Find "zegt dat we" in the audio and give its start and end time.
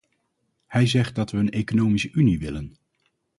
0.85-1.37